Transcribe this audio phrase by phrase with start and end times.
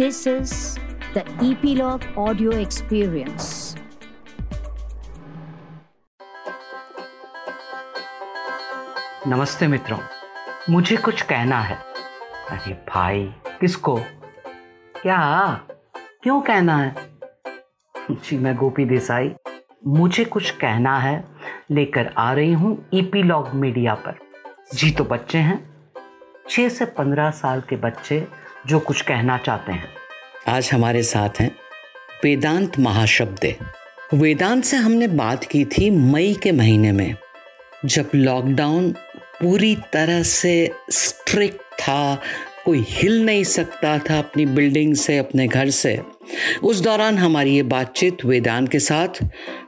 [0.00, 0.50] This is
[1.14, 3.46] the Epilogue Audio Experience.
[9.26, 9.98] नमस्ते मित्रों,
[10.70, 11.76] मुझे कुछ कहना है।
[12.50, 13.96] अरे भाई, किसको?
[15.02, 15.52] क्या?
[16.22, 16.94] क्यों कहना है?
[18.10, 19.34] जी, मैं गोपी देसाई।
[19.86, 21.24] मुझे कुछ कहना है,
[21.70, 24.18] लेकर आ रही हूँ ईपीलॉग मीडिया पर।
[24.74, 25.90] जी तो बच्चे हैं।
[26.50, 29.88] छः से पंद्रह साल के बच्चे जो कुछ कहना चाहते हैं।
[30.48, 31.56] आज हमारे साथ हैं
[32.24, 33.56] वेदांत महाशब्दे।
[34.14, 37.14] वेदांत से हमने बात की थी मई के महीने में
[37.84, 38.90] जब लॉकडाउन
[39.40, 42.22] पूरी तरह से स्ट्रिक्ट था
[42.64, 46.00] कोई हिल नहीं सकता था अपनी बिल्डिंग से अपने घर से।
[46.62, 49.24] उस दौरान हमारी ये बातचीत वेदांत के साथ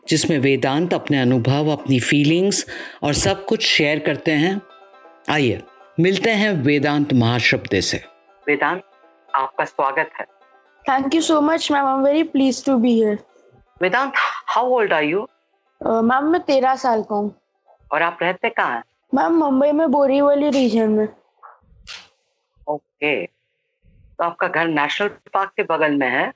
[0.09, 2.67] जिसमें वेदांत अपने अनुभव अपनी फीलिंग्स
[3.03, 4.61] और सब कुछ शेयर करते हैं।
[5.31, 5.63] आइए
[6.01, 8.05] मिलते हैं वेदांत महाशब्दे से।
[8.49, 8.83] वेदांत
[9.35, 10.25] आपका स्वागत है।
[10.85, 13.19] Thank you so much ma'am I am very pleased to be here
[13.81, 14.13] Vedant
[14.55, 15.27] how old are you
[15.81, 17.35] ma'am मैं तेरह साल का हूँ।
[17.93, 18.83] और आप रहते कहाँ हैं?
[19.13, 21.07] मैम मुंबई में बोरीवली रीजन में।
[22.69, 23.33] Okay okay.
[24.19, 26.33] तो आपका घर नेशनल पार्क के बगल में है?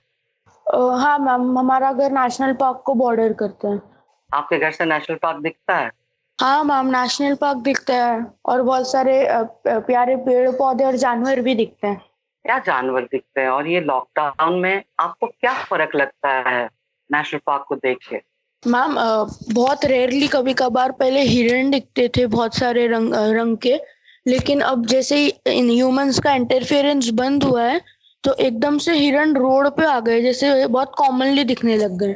[0.67, 3.81] Uh, हाँ मैम हमारा घर नेशनल पार्क को बॉर्डर करते हैं।
[4.31, 5.91] आपके घर से नेशनल पार्क दिखता है?
[6.39, 9.27] हाँ मैम नेशनल पार्क दिखता है और बहुत सारे
[9.67, 12.01] प्यारे पेड़ पौधे और जानवर भी दिखते हैं।
[12.45, 13.49] क्या जानवर दिखते हैं?
[13.49, 16.65] और ये लॉकडाउन में आपको क्या फ़र्क लगता है
[17.11, 18.21] नेशनल पार्क को देख के?
[18.63, 18.95] मैम
[19.53, 23.79] बहुत रेयरली कभी कभार पहले हिरण दिखते थे बहुत सारे रंग रंग के।
[24.27, 27.81] लेकिन अब जैसे इन ह्यूमंस का इंटरफेरेंस बंद हुआ है
[28.25, 32.13] तो एकदम से हिरण रोड पे आ गए जैसे बहुत कॉमनली दिखने लग गए।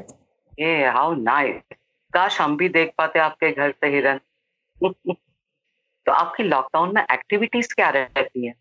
[0.61, 1.77] ये हाउ नाइस
[2.13, 4.21] काश हम भी देख पाते आपके घर से हिरन
[6.07, 8.55] तो आपकी लॉकडाउन में एक्टिविटीज़ क्या रहती है?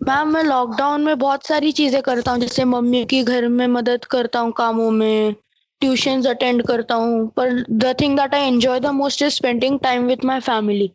[0.00, 4.04] मैम मैं लॉकडाउन में बहुत सारी चीज़ें करता हूँ जैसे मम्मी की घर में मदद
[4.04, 5.34] करता हूँ कामों में
[5.82, 10.06] ट्यूशन अटेंड करता हूँ पर the thing that I enjoy the most is spending time
[10.06, 10.90] with my family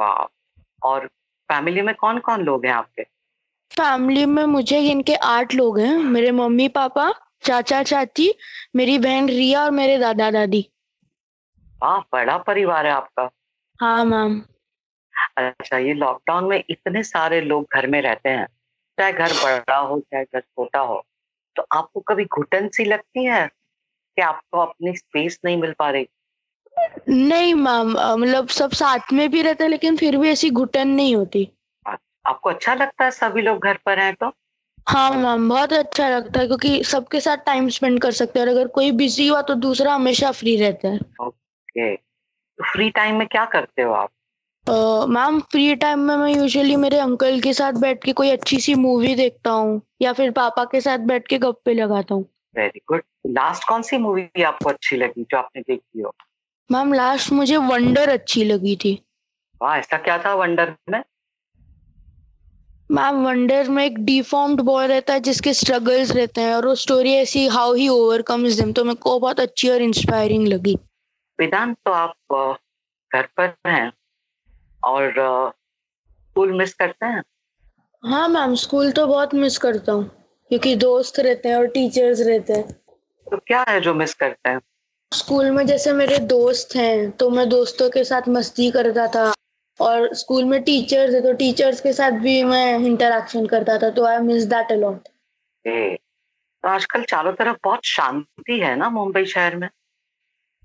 [0.00, 1.06] और
[1.48, 3.02] फैमिली में कौन कौन लोग हैं आपके?
[3.70, 7.10] फैमिली में मुझे इनके आठ लोग हैं मेरे मम्मी पापा
[7.42, 8.32] चाचा चाची
[8.76, 10.66] मेरी बहन रिया और मेरे दादा दादी
[11.82, 13.28] वाह बड़ा परिवार है आपका।
[13.80, 14.40] हाँ मैम।
[15.36, 18.46] अच्छा ये लॉकडाउन में इतने सारे लोग घर में रहते हैं
[18.98, 21.04] चाहे घर बड़ा हो चाहे घर छोटा हो
[21.56, 26.08] तो आपको कभी घुटन सी लगती है कि आपको अपनी स्पेस नहीं मिल पा रही?
[27.08, 31.16] नहीं मैम मतलब सब साथ में भी रहते हैं लेकिन फिर भी ऐसी घुटन नहीं
[31.16, 31.48] होती।
[32.26, 34.32] आपको अच्छा लगता है सभी लोग घर पर हैं तो?
[34.88, 38.52] हाँ मैम बहुत अच्छा लगता है क्योंकि सबके साथ टाइम स्पेंड कर सकते हैं और
[38.52, 43.26] अगर कोई बिज़ी हुआ तो दूसरा हमेशा फ्री रहता है। ओके तो फ्री टाइम में
[43.28, 44.10] क्या करते हो आप?
[44.66, 48.74] मैम फ्री टाइम में मैं यूजुअली मेरे अंकल के साथ बैठ के कोई अच्छी सी
[48.74, 52.24] मूवी देखता हूँ या फिर पापा के साथ बैठ के गप्पे लगाता हूँ।
[52.56, 56.14] वेरी गुड लास्ट कौन सी मूवी आपको अच्छी लगी जो आपने देखी हो?
[56.70, 58.92] मैम लास्ट मुझे वंडर अच्छी लगी थी।
[59.60, 61.02] वाह ऐसा क्या था वंडर में?
[62.90, 67.12] मैम वंडर में एक डिफॉर्म्ड बॉय रहता है जिसके स्ट्रगल्स रहते हैं और वो स्टोरी
[67.14, 70.74] ऐसी हाउ ही ओवरकम्स देम तो मेरे को बहुत अच्छी और इंस्पायरिंग लगी।
[71.38, 72.58] वेदांत तो आप
[73.10, 73.92] घर पर हैं?
[74.84, 75.12] और
[76.30, 77.22] स्कूल मिस करते हैं?
[78.04, 80.04] हाँ मैम स्कूल तो बहुत मिस करता हूँ
[80.50, 82.68] क्योंकि दोस्त रहते हैं और टीचर्स रहते हैं।
[83.26, 84.60] तो क्या है जो मिस करते हैं?
[85.12, 89.32] स्कूल में जैसे मेरे दोस्त हैं तो मैं दोस्तों के साथ मस्ती करता था
[89.80, 94.04] और स्कूल में टीचर्स है तो टीचर्स के साथ भी मैं इंटरेक्शन करता था तो
[94.04, 95.08] आई मिस दैट अलॉट
[95.64, 99.68] तो आजकल चारों तरफ़ बहुत शांति है ना मुंबई शहर में?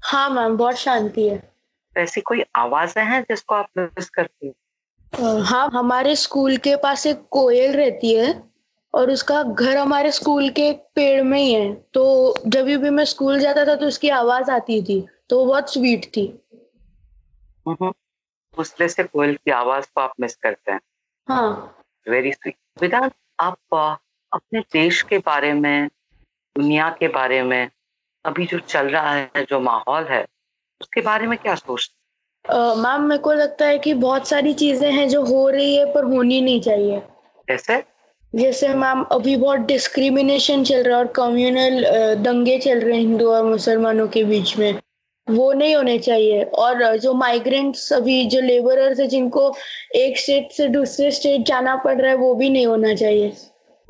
[0.04, 1.55] हाँ मैम बहुत शांति है।
[1.98, 4.54] ऐसी कोई आवाज़ें हैं जिसको आप मिस करती हो?
[5.44, 8.34] हाँ हमारे स्कूल के पास एक कोयल रहती है
[8.94, 13.40] और उसका घर हमारे स्कूल के पेड़ में ही है। तो जब भी मैं स्कूल
[13.40, 16.28] जाता था तो उसकी आवाज़ आती थी तो बहुत स्वीट थी।
[18.58, 20.80] उसमें से कोयल की आवाज़ को आप मिस करते हैं?
[21.28, 23.58] हाँ। वेरी स्वीट विदान आप
[24.32, 25.88] अपने देश के बारे में
[26.56, 27.70] दुनिया के बारे में
[28.26, 30.26] अभी जो चल रहा है जो माहौल है
[30.82, 31.95] उसके बारे में क्या सोचते
[32.50, 36.04] मैम मेरे को लगता है कि बहुत सारी चीज़ें हैं जो हो रही है पर
[36.06, 37.02] होनी नहीं चाहिए।
[37.48, 37.84] जैसे
[38.34, 41.84] जैसे मैम अभी बहुत डिस्क्रिमिनेशन चल रहा है और कम्युनल
[42.24, 44.80] दंगे चल रहे हैं हिंदू और मुसलमानों के बीच में।
[45.28, 49.54] वो नहीं होने चाहिए। और जो माइग्रेंट्स अभी जो लेबरर्स है जिनको
[49.96, 53.30] एक स्टेट से दूसरे स्टेट जाना पड़ रहा है वो भी नहीं होना चाहिए।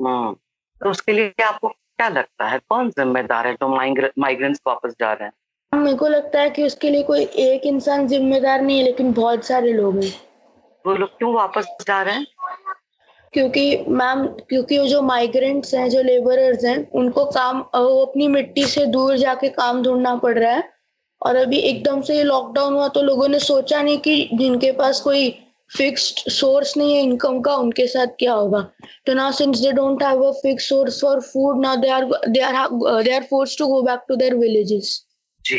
[0.00, 5.24] तो उसके लिए आपको क्या लगता है कौन जिम्मेदार है जो माइग्रेंट्स वापस जा रहे
[5.24, 5.32] हैं?
[5.76, 9.44] मेरे को लगता है कि उसके लिए कोई एक इंसान जिम्मेदार नहीं है लेकिन बहुत
[9.44, 10.12] सारे लोग हैं।
[10.84, 12.26] वो लोग क्यों वापस जा रहे हैं?
[13.32, 18.64] क्योंकि मैम क्योंकि वो जो माइग्रेंट्स हैं जो लेबरर्स हैं उनको काम वो अपनी मिट्टी
[18.66, 20.62] से दूर जाके काम ढूंढना पड़ रहा है।
[21.22, 25.28] और अभी एकदम से लॉकडाउन हुआ तो लोगों ने सोचा नहीं कि जिनके पास कोई
[25.70, 28.60] फिक्स्ड सोर्स नहीं है इनकम का उनके साथ क्या होगा।
[29.06, 32.40] तो ना since they don't have a fix source for food now they are they
[32.40, 32.68] are
[33.02, 35.05] they are force to go back to their villages
[35.46, 35.58] जी।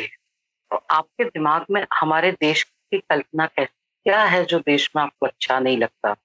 [0.72, 3.74] तो आपके दिमाग में हमारे देश की कल्पना कैसे
[4.06, 6.16] क्या है जो देश में आपको अच्छा नहीं लगता?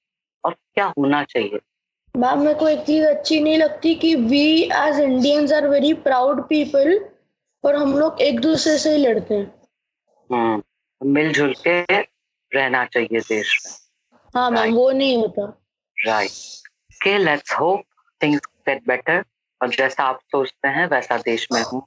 [0.44, 1.60] और क्या होना चाहिए?
[2.16, 6.48] मैम मेरे को एक चीज़ अच्छी नहीं लगती कि we as Indians are very proud
[6.48, 7.10] people
[7.64, 9.62] और हम लोग एक दूसरे से ही लड़ते हैं।
[10.30, 10.62] हम्म
[11.12, 11.80] मिलजुल के
[12.52, 13.72] रहना चाहिए देश में।
[14.34, 15.64] हाँ मैम वो नहीं होता।
[16.06, 16.30] राइट
[17.02, 17.82] के let's hope
[18.22, 19.24] things get better
[19.62, 21.86] और जैसा आप सोचते हैं वैसा देश में हूँ।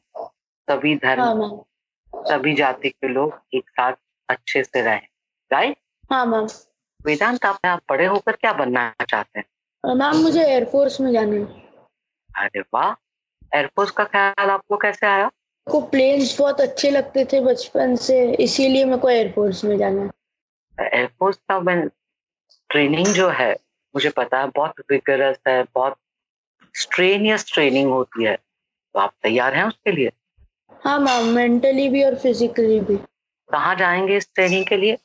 [0.70, 3.94] सभी हाँ धर्म मैम। सभी जाति के लोग एक साथ
[4.30, 5.08] अच्छे से रहें
[5.52, 5.78] राइट
[6.12, 6.48] हाँ मैम।
[7.06, 9.96] वेदांत आप आप बड़े होकर क्या बनना चाहते हैं?
[9.96, 11.46] मैम मुझे एयरफोर्स में जाना है।
[12.36, 12.92] अरे वाह!
[13.58, 15.32] एयरफोर्स का ख्याल आपको कैसे आया?
[15.72, 20.10] को प्लेन्स बहुत अच्छे लगते थे बचपन से इसीलिए मेरे को एयरफोर्स में जाना है।
[20.94, 21.88] एयरफोर्स का मैं
[22.70, 23.54] ट्रेनिंग जो है
[23.96, 25.98] मुझे पता है बहुत विगरस है बहुत
[26.76, 30.12] स्ट्रेनियस ट्रेनिंग होती है। तो आप तैयार हैं उसके लिए?
[30.72, 32.96] हाँ मैम मेंटली भी और फिजिकली भी।
[33.50, 34.98] कहाँ जाएँगे इस ट्रेनिंग के लिए?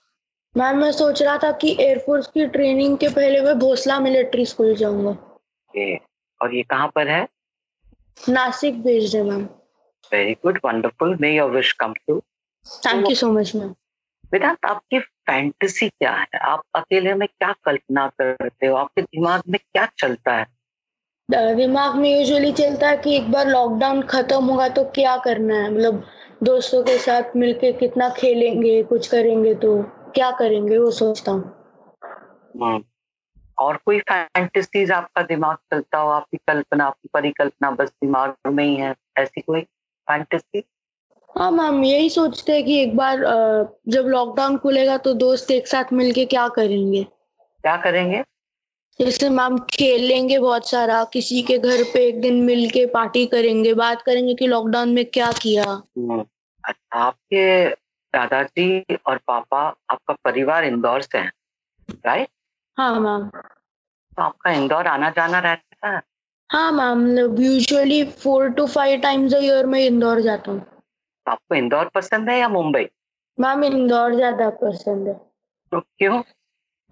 [0.57, 4.75] मैम मैं सोच रहा था कि एयरफोर्स की ट्रेनिंग के पहले मैं भोसला मिलिट्री स्कूल
[4.75, 5.11] जाऊँगा।
[6.41, 7.29] और ये कहाँ पर है?
[8.29, 9.43] नासिक भेज दे ma'am
[10.13, 12.21] very good wonderful may your wish come true
[12.87, 13.75] thank you so much ma'am
[14.33, 16.39] Vedant आपकी फैंटेसी क्या है?
[16.41, 18.77] आप अकेले में क्या कल्पना करते हो?
[18.77, 20.47] आपके दिमाग में क्या चलता है?
[21.33, 25.71] दिमाग में यूजुअली चलता है कि एक बार लॉकडाउन खत्म होगा तो क्या करना है?
[25.75, 26.05] मतलब
[26.43, 29.83] दोस्तों के साथ मिलके कितना खेलेंगे कुछ करेंगे तो
[30.15, 30.79] क्या करेंगे?
[30.79, 31.43] वो सोचता हूँ।
[32.63, 32.83] हम्म।
[33.59, 36.11] और कोई फैंटेसीज आपका दिमाग चलता हो?
[36.11, 38.95] आपकी कल्पना आपकी परिकल्पना बस दिमाग में ही है?
[39.19, 39.61] ऐसी कोई
[40.11, 40.63] फैंटेसी
[41.39, 43.19] हाँ मैम यही सोचते हैं कि एक बार
[43.89, 47.03] जब लॉकडाउन खुलेगा तो दोस्त एक साथ मिलके क्या करेंगे?
[47.63, 48.25] क्या करेंगे?
[48.99, 53.75] जैसे मैम खेलेंगे बहुत सारा किसी के घर पे एक दिन मिल के पार्टी करेंगे
[53.75, 56.25] बात करेंगे कि लॉकडाउन में क्या किया। हम्म।
[56.93, 57.69] आपके
[58.15, 59.61] दादाजी और पापा
[59.91, 61.33] आपका परिवार इंदौर से है
[62.07, 62.29] राइट
[62.79, 66.03] हाँ मैम। तो आपका इंदौर आना जाना रहता है?
[66.51, 71.55] हाँ ma'am usually four to five times a year में इंदौर जाता हूँ। तो आपको
[71.55, 72.87] इंदौर पसंद है या मुंबई?
[73.39, 75.15] मैम इंदौर ज़्यादा पसंद है।
[75.73, 76.23] तो क्यों?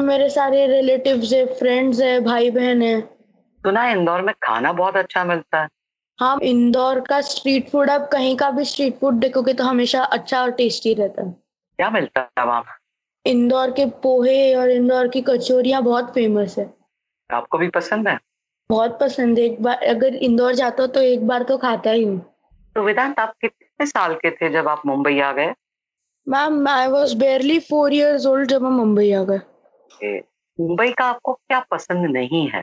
[0.00, 4.96] मेरे सारे रिलेटिव्स है फ्रेंड्स है भाई बहन है। सुना है इंदौर में खाना बहुत
[4.96, 5.68] अच्छा मिलता है।
[6.18, 10.42] हाँ इंदौर का स्ट्रीट फ़ूड आप कहीं का भी स्ट्रीट फ़ूड देखोगे तो हमेशा अच्छा
[10.42, 11.30] और टेस्टी रहता है।
[11.78, 12.64] क्या मिलता है वहाँ?
[13.24, 16.70] इंदौर के पोहे और इंदौर की कचौरियाँ बहुत फ़ेमस है।
[17.30, 18.18] आपको भी पसंद है?
[18.70, 22.04] बहुत पसंद है एक बार अगर इंदौर जाता हो तो एक बार तो खाता ही
[22.04, 22.18] हूँ।
[22.76, 25.52] तो वेदांत आप कितने साल के थे जब आप मुंबई आ गए?
[26.26, 29.40] Ma'am I was barely four years old जब हम मुंबई आ गए।
[30.58, 32.62] मुंबई का आपको क्या पसंद नहीं है?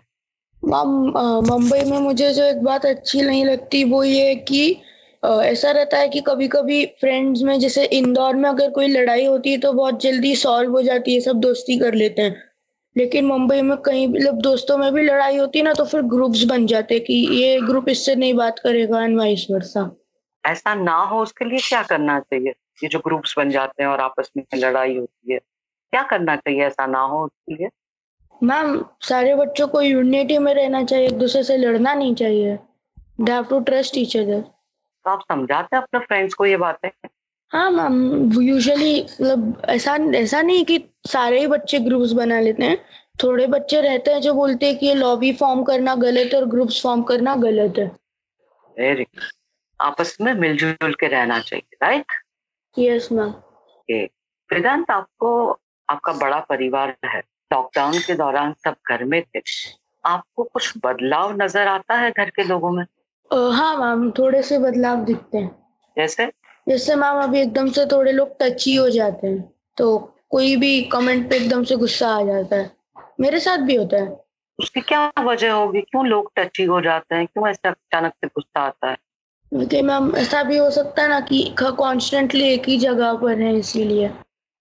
[0.63, 4.81] मुंबई में मुझे जो एक बात अच्छी नहीं लगती वो ये है कि
[5.23, 9.51] ऐसा रहता है कि कभी कभी फ्रेंड्स में जैसे इंदौर में अगर कोई लड़ाई होती
[9.51, 12.43] है तो बहुत जल्दी सॉल्व हो जाती है सब दोस्ती कर लेते हैं।
[12.97, 16.43] लेकिन मुंबई में कहीं मतलब दोस्तों में भी लड़ाई होती है ना तो फिर ग्रुप्स
[16.43, 19.89] बन जाते हैं कि ये ग्रुप इससे नहीं बात करेगा एंड वाइस वर्सा
[20.43, 22.53] ऐसा ना हो उसके लिए क्या करना चाहिए
[22.83, 25.39] ये जो ग्रुप्स बन जाते हैं और आपस में लड़ाई होती है?
[25.93, 27.69] क्या करना चाहिए ऐसा ना हो उसके लिए
[28.41, 32.57] मैम सारे बच्चों को यूनिटी में रहना चाहिए एक दूसरे से लड़ना नहीं चाहिए।
[33.21, 36.89] They have to trust each other तो आप समझाते हैं अपने फ्रेंड्स को ये बातें?
[37.51, 42.77] हाँ मैम यूजुअली मतलब ऐसा ऐसा नहीं कि सारे ही बच्चे ग्रुप्स बना लेते हैं।
[43.23, 46.45] थोड़े बच्चे रहते हैं जो बोलते हैं कि ये लॉबी फॉर्म करना गलत है और
[46.47, 47.85] ग्रुप्स फॉर्म करना गलत है।
[48.77, 49.05] वेरी
[49.79, 52.11] आपस में मिलजुल के रहना चाहिए राइट
[52.77, 53.33] यस मैम
[54.49, 55.29] वेदांत आपको
[55.89, 57.19] आपका बड़ा परिवार है।
[57.53, 59.41] लॉकडाउन के दौरान सब घर में थे।
[60.05, 62.85] आपको कुछ बदलाव नज़र आता है घर के लोगों में?
[63.51, 65.63] हाँ मैम थोड़े से बदलाव दिखते हैं।
[65.97, 66.31] जैसे?
[66.69, 69.97] जैसे मैम अभी एकदम से थोड़े लोग टची हो जाते हैं तो
[70.29, 72.71] कोई भी कमेंट पे एकदम से गुस्सा आ जाता है।
[73.19, 74.25] मेरे साथ भी होता है।
[74.59, 75.81] उसकी क्या वजह होगी?
[75.81, 77.25] क्यों लोग टची हो जाते हैं?
[77.27, 78.95] क्यों ऐसा अचानक से गुस्सा आता है?
[79.49, 83.55] क्योंकि मैम ऐसा भी हो सकता है ना कि कॉन्स्टेंटली एक ही जगह पर है
[83.55, 84.05] इसीलिए।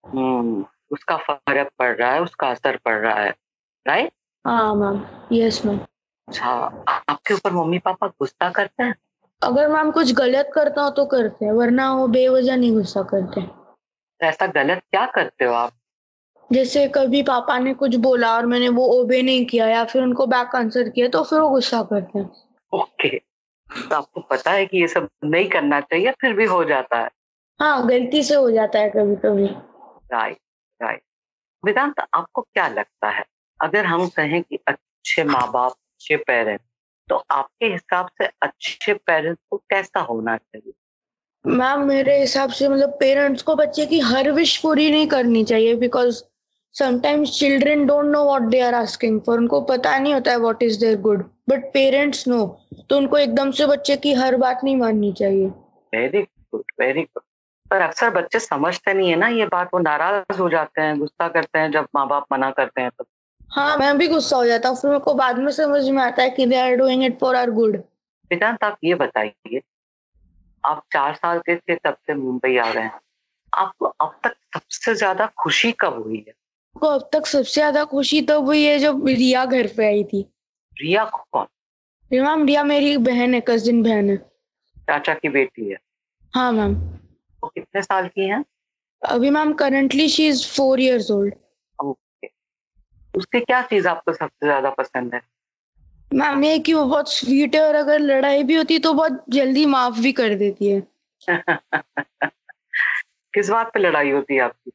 [0.06, 0.64] हम्म।
[0.94, 3.30] उसका फ़र्क पड़ रहा है उसका असर पड़ रहा है
[3.86, 4.12] राइट
[4.44, 5.78] हाँ मैम यस मैम
[6.28, 6.50] अच्छा
[6.88, 8.94] आपके ऊपर मम्मी पापा गुस्सा करते हैं?
[9.42, 13.40] अगर मैम कुछ गलत करता हो तो करते हैं वरना वो बेवजह नहीं गुस्सा करते।
[13.40, 15.72] तो ऐसा गलत क्या करते हो आप?
[16.50, 20.26] जैसे कभी पापा ने कुछ बोला और मैंने वो ओबे नहीं किया या फिर उनको
[20.26, 22.30] बैक आंसर किया तो फिर वो गुस्सा करते हैं।
[22.72, 26.98] ओके तो आपको पता है कि ये सब नहीं करना चाहिए फिर भी हो जाता
[26.98, 27.10] है।
[27.60, 29.46] हाँ गलती से हो जाता है कभी कभी
[30.12, 30.38] राइट
[30.80, 31.02] राइट
[31.64, 33.24] वेदांत आपको क्या लगता है?
[33.60, 36.64] अगर हम कहें कि अच्छे माँ बाप अच्छे पेरेंट्स
[37.08, 40.72] तो आपके हिसाब से अच्छे पेरेंट्स को कैसा होना चाहिए?
[41.44, 45.74] मैम मेरे हिसाब से मतलब पेरेंट्स को बच्चे की हर विश पूरी नहीं करनी चाहिए
[45.76, 46.22] because
[46.74, 50.62] sometimes children don't know what they are asking for उनको पता नहीं होता है what
[50.62, 52.46] is their good but parents know
[52.90, 55.46] तो उनको एकदम से बच्चे की हर बात नहीं माननी चाहिए।
[55.94, 57.22] वेरी गुड वेरी गुड
[57.74, 61.28] पर अक्सर बच्चे समझते नहीं है ना ये बात वो नाराज़ हो जाते हैं गुस्सा
[61.28, 63.04] करते हैं जब माँ बाप मना करते हैं तो
[63.50, 66.22] हाँ मैं भी गुस्सा हो जाता हूँ फिर मेरे को बाद में समझ में आता
[66.22, 67.76] है कि they are doing it for our good
[68.30, 69.60] Vedant आप ये बताइए
[70.64, 73.00] आप चार साल के थे तब से मुंबई आ रहे हैं।
[73.52, 76.34] आपको अब तक सबसे ज़्यादा खुशी कब हुई है?
[76.80, 80.22] को अब तक सबसे ज़्यादा खुशी तब हुई है जब रिया घर पे आई थी।
[80.76, 81.46] रिया कौन?
[82.10, 85.78] मैम रिया मेरी बहन है कजिन बहन है। चाचा की बेटी है।
[86.34, 86.93] हाँ मैम।
[87.44, 88.44] वो कितने साल की है?
[89.02, 91.34] अभी ma'am currently she is four years old
[91.84, 92.28] okay
[93.14, 95.20] उसकी क्या चीज़ आपको सबसे ज़्यादा पसंद है?
[96.14, 99.66] मैम ये कि वो बहुत स्वीट है और अगर लड़ाई भी होती तो बहुत जल्दी
[99.66, 100.82] माफ़ भी कर देती है।
[103.34, 104.70] किस बात पे लड़ाई होती है आपकी?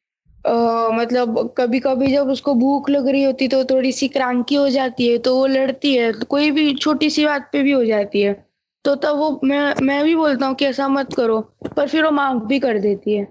[0.47, 4.69] Uh, मतलब कभी कभी जब उसको भूख लग रही होती तो थोड़ी सी क्रांकी हो
[4.69, 7.85] जाती है तो वो लड़ती है। तो कोई भी छोटी सी बात पे भी हो
[7.85, 8.48] जाती है।
[8.85, 11.39] तो तब वो मैं मैं भी बोलता हूँ कि ऐसा मत करो
[11.77, 13.23] पर फिर वो माफ़ भी कर देती है।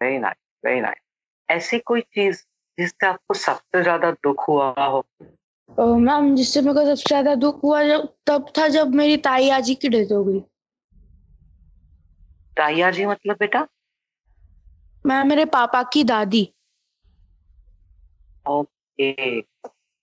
[0.00, 1.00] वेरी नाइस वेरी नाइस
[1.48, 2.42] ऐसी कोई चीज़
[2.78, 5.04] जिससे आपको सबसे ज़्यादा दुख हुआ हो?
[5.78, 9.74] मैम जिससे मेरे को सबसे ज़्यादा दुख हुआ जब तब था जब मेरी ताई आजी
[9.74, 10.40] की डेथ हो गई।
[12.56, 13.66] ताइया जी मतलब बेटा?
[15.04, 16.44] मैं मेरे पापा की दादी।
[18.46, 19.40] ओके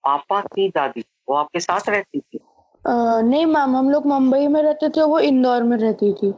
[0.03, 2.39] पापा की दादी वो आपके साथ रहती थी?
[2.85, 6.31] नहीं मैम हम लोग मुंबई में रहते थे वो इंदौर में रहती थी।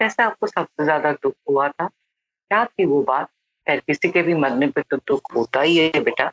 [0.00, 1.86] कैसे आपको सबसे ज़्यादा दुख हुआ था?
[1.86, 3.28] क्या थी वो बात?
[3.66, 6.26] खैर किसी के भी मरने पे तो दुख होता ही है बेटा।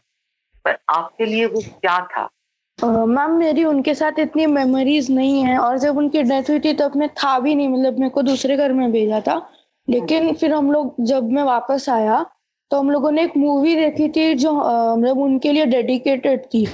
[0.65, 2.29] पर आपके लिए वो क्या था?
[2.79, 6.95] मैम मेरी उनके साथ इतनी मेमोरीज नहीं है और जब उनकी डेथ हुई थी तब
[6.95, 9.35] मैं था भी नहीं मतलब मेरे को दूसरे घर में भेजा था।
[9.87, 12.25] लेकिन फिर हम लोग जब मैं वापस आया
[12.71, 16.65] तो हम लोगों ने एक मूवी देखी थी जो मतलब उनके लिए डेडिकेटेड थी।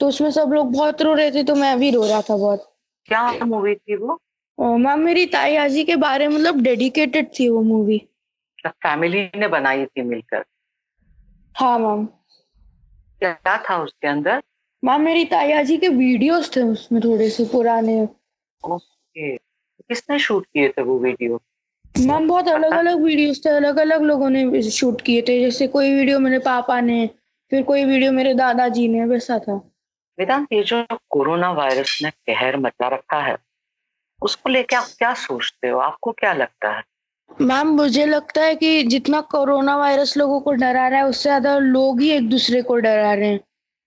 [0.00, 2.72] तो उसमें सब लोग बहुत रो रहे थे तो मैं भी रो रहा था बहुत।
[3.08, 4.18] क्या मूवी थी वो?
[4.58, 7.98] मैम मेरी ताई आजी के बारे में मतलब डेडिकेटेड थी वो मूवी
[8.66, 10.44] फैमिली ने बनाई थी मिलकर?
[11.54, 12.04] हाँ मैम।
[13.22, 14.42] क्या था उसके अंदर?
[14.82, 18.02] मैम मेरी ताई आजी के वीडियोस थे उसमें थोड़े से पुराने।
[18.62, 21.40] ओके। किसने शूट किए थे वो वीडियो
[21.98, 25.94] मैम बहुत अलग अलग वीडियोस थे अलग अलग लोगों ने शूट किए थे। जैसे कोई
[25.94, 27.06] वीडियो मेरे पापा ने
[27.52, 29.60] फिर कोई वीडियो मेरे दादाजी ने वैसा था।
[30.18, 33.36] वेदांत ये जो कोरोना वायरस ने कहर मचा रखा है
[34.22, 35.78] उसको लेके आप क्या सोचते हो?
[35.78, 36.82] आपको क्या लगता है?
[37.30, 41.56] मैम मुझे लगता है कि जितना कोरोना वायरस लोगों को डरा रहा है उससे ज़्यादा
[41.58, 43.40] लोग ही एक दूसरे को डरा रहे हैं।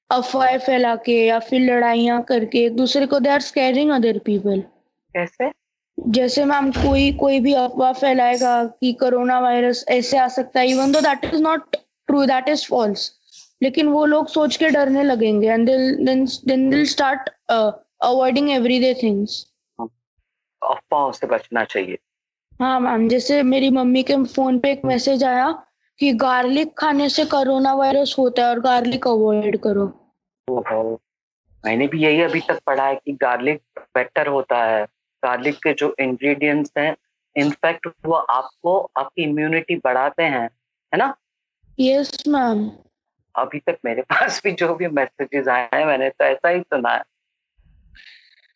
[0.09, 4.59] अफवाह फैला के या फिर लड़ाइयाँ करके एक दूसरे को they are scaring other people
[5.15, 5.51] कैसे?
[5.97, 10.91] जैसे मैम कोई कोई भी अफवाह फैलाएगा कि कोरोना वायरस ऐसे आ सकता है even
[10.91, 13.09] though that is not true that is false
[13.61, 16.25] लेकिन वो लोग सोच के डरने लगेंगे and then
[16.69, 19.45] they'll start avoiding everyday things
[19.79, 21.97] अफवाहों से बचना चाहिए।
[22.59, 25.51] हाँ मैम जैसे मेरी मम्मी के फ़ोन पे एक मैसेज आया
[25.99, 29.85] कि गार्लिक खाने से कोरोना वायरस होता है और गार्लिक अवॉइड करो।
[31.63, 33.61] मैंने भी यही अभी तक पढ़ा है कि गार्लिक
[33.95, 34.83] बेटर होता है।
[35.23, 36.95] गार्लिक के जो इंग्रेडिएंट्स हैं
[37.35, 40.49] इनफैक्ट वो आपको आपकी इम्यूनिटी बढ़ाते हैं
[40.93, 41.13] है ना?
[41.79, 42.69] यस मैम
[43.35, 46.89] अभी तक मेरे पास भी जो भी मैसेजेस आए हैं मैंने तो ऐसा ही सुना
[46.89, 47.03] है।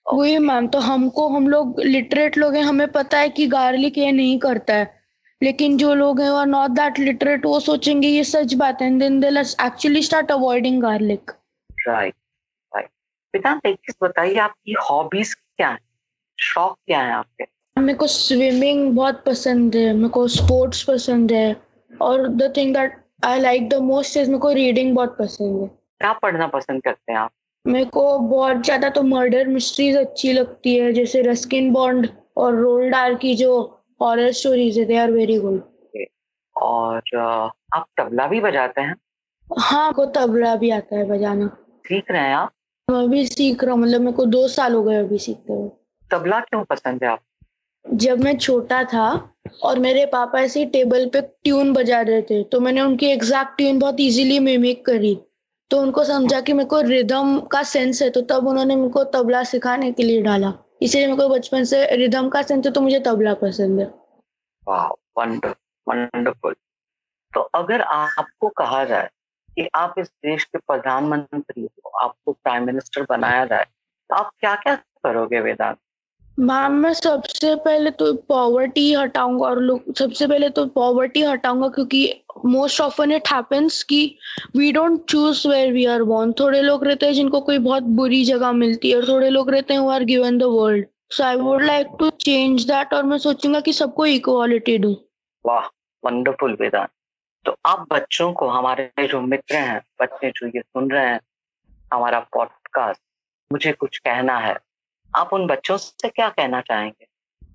[0.06, 4.12] वही मैम तो हमको हम लोग लिटरेट लोग हैं हमें पता है कि गार्लिक ये
[4.12, 4.94] नहीं करता है।
[5.42, 9.20] लेकिन जो लोग हैं और नॉट दैट लिटरेट वो सोचेंगे ये सच बात है then
[9.20, 9.28] they
[9.66, 11.32] actually start avoiding garlic
[11.88, 12.14] right
[12.74, 12.90] right
[13.34, 15.78] Vedant एक चीज़ बताइए आपकी हॉबीज क्या है?
[16.40, 17.46] शौक क्या है आपके?
[17.78, 21.56] मेरे को स्विमिंग बहुत पसंद है मेरे को स्पोर्ट्स पसंद है।
[22.02, 25.68] और the thing that I like the most is मेरे को रीडिंग बहुत पसंद है।
[25.68, 27.32] क्या पढ़ना पसंद करते हैं आप?
[27.66, 33.16] मेरे को बहुत ज़्यादा तो मर्डर मिस्ट्रीज अच्छी लगती है जैसे रस्किन बॉन्ड और रोल्डार
[33.16, 33.56] की जो
[34.02, 35.62] हॉरर स्टोरीज है दे आर वेरी गुड
[36.56, 37.18] और
[37.74, 38.96] आप तबला भी बजाते हैं?
[39.48, 41.48] हाँ को तबला भी आता है बजाना।
[41.88, 42.52] सीख रहे हैं आप?
[42.88, 45.70] मैं भी सीख रहा हूँ मतलब मेरे को दो साल हो गए अभी सीखते हुए।
[46.12, 47.20] तबला क्यों पसंद है आप?
[47.86, 49.08] जब मैं छोटा था
[49.64, 53.80] और मेरे पापा ऐसे टेबल पे ट्यून बजा रहे थे तो मैंने उनकी एग्जैक्ट ट्यून
[53.80, 55.16] बहुत इजीली मिमिक करी।
[55.72, 59.04] तो उनको समझा कि मेरे को रिदम का सेंस है तो तब उन्होंने मेरे को
[59.14, 62.82] तबला सिखाने के लिए डाला। इसीलिए मेरे को बचपन से रिदम का सेंस है तो
[62.82, 63.88] मुझे तबला पसंद है।
[65.88, 66.56] वंडरफुल
[67.34, 69.10] तो अगर आपको कहा जाए
[69.50, 73.66] कि आप इस देश के प्रधानमंत्री हो, आपको प्राइम मिनिस्टर बनाया जाए
[74.10, 75.78] तो आप क्या क्या करोगे वेदांत?
[76.40, 82.22] मैम, मैं सबसे पहले तो पॉवर्टी हटाऊँगा और लोग, सबसे पहले तो पॉवर्टी हटाऊँगा क्योंकि
[82.46, 84.18] मोस्ट ऑफन इट हैपेंस कि
[84.56, 88.24] we don't choose where we are born थोड़े लोग रहते हैं जिनको कोई बहुत बुरी
[88.26, 91.64] जगह मिलती है और थोड़े लोग रहते हैं are given the world so I would
[91.64, 94.96] like to change that और मैं सोचूँगा कि सबको इक्वालिटी दू।
[95.46, 95.68] वाह
[96.04, 96.90] वंडरफुल वेदांत
[97.46, 101.20] तो आप बच्चों को, हमारे जो मित्र हैं, बच्चे जो ये सुन रहे हैं,
[101.94, 103.02] हमारा पॉडकास्ट
[103.52, 104.56] मुझे कुछ कहना है।
[105.16, 107.06] आप उन बच्चों से क्या कहना चाहेंगे?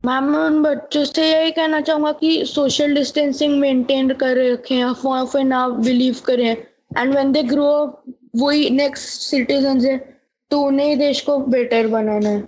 [0.06, 5.24] मैम मैं उन बच्चों से यही कहना चाहूँगा कि सोशल डिस्टेंसिंग मेंटेन कर रखें अफवाह
[5.24, 6.50] पे ना बिलीव करें।
[6.98, 8.02] And when they grow up
[8.36, 9.96] वही नेक्स्ट सिटीजन है
[10.50, 12.40] तो उन्हें देश को बेटर बनाना है।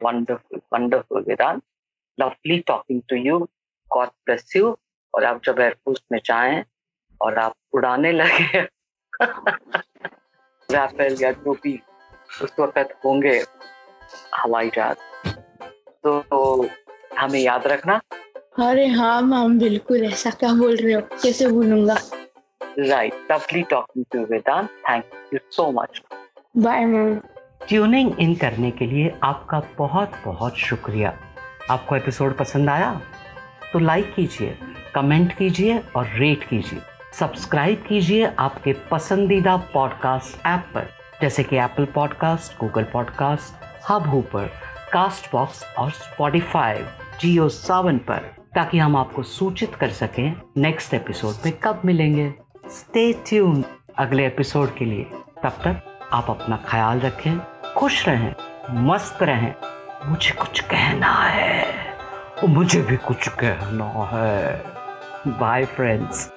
[0.00, 1.62] Wonderful wonderful Vedant
[2.18, 3.38] lovely talking to you
[3.90, 4.76] God bless you
[5.14, 6.64] और आप जब एयरफोर्स में जाएँ
[7.20, 8.60] और आप उड़ाने लगे
[10.68, 11.78] राफेल या जो भी
[12.42, 13.40] उस वक्त होंगे
[14.34, 15.30] हवाई जहाज़।
[16.04, 16.68] तो, तो
[17.18, 18.00] हमें याद रखना।
[18.68, 21.00] अरे हाँ मैम बिल्कुल ऐसा क्या बोल रहे हो?
[21.00, 21.96] कैसे भूलूँगा?
[22.78, 26.02] Right lovely talking to Vedant thank you so much
[26.56, 27.20] bye ma'am.
[27.68, 31.18] Tuning in करने के लिए आपका बहुत बहुत शुक्रिया।
[31.70, 33.00] आपको एपिसोड पसंद आया?
[33.72, 34.58] तो लाइक कीजिए
[34.94, 36.78] कमेंट कीजिए और रेट कीजिए।
[37.12, 40.88] सब्सक्राइब कीजिए आपके पसंदीदा पॉडकास्ट ऐप पर
[41.22, 43.57] जैसे कि Apple podcast Google podcast
[44.08, 44.50] Hubhopper
[45.32, 46.84] Castbox और स्पॉटिफाई
[47.20, 48.18] जियो सावन पर,
[48.54, 52.34] ताकि हम आपको सूचित कर सकें नेक्स्ट एपिसोड में कब मिलेंगे।
[52.68, 53.64] स्टे ट्यून
[53.98, 55.04] अगले एपिसोड के लिए।
[55.42, 57.38] तब तक आप अपना ख्याल रखें,
[57.76, 58.34] खुश रहें,
[58.70, 59.54] मस्त रहें।
[60.06, 61.64] मुझे कुछ कहना है।
[62.48, 64.64] मुझे भी कुछ कहना है।
[65.26, 66.32] Bye friends